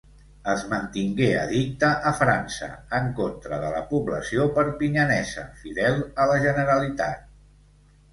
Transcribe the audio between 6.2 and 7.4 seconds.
a la generalitat.